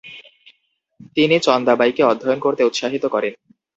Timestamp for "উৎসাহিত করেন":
2.63-3.33